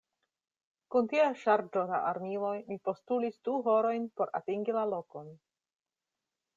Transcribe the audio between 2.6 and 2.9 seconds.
mi